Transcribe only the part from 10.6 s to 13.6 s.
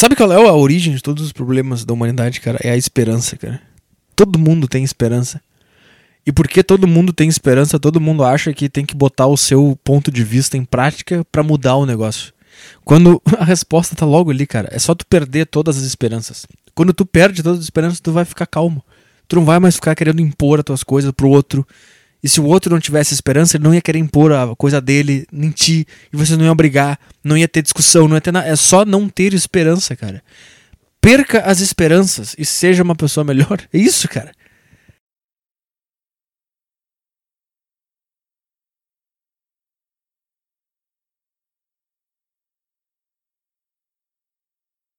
prática para mudar o negócio. Quando a